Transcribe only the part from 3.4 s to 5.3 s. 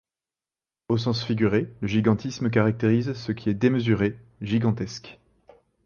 est démesuré, gigantesque.